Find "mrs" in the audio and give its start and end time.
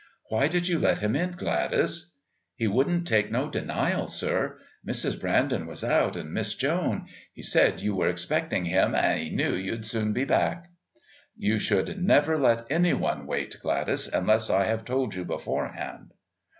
4.83-5.21